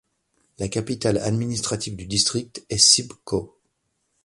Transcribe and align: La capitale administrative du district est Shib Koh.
La 0.57 0.67
capitale 0.67 1.19
administrative 1.19 1.95
du 1.95 2.07
district 2.07 2.65
est 2.71 2.79
Shib 2.79 3.13
Koh. 3.23 3.55